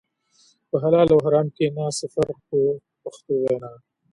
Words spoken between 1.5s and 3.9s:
کې نه څه فرق و په پښتو وینا.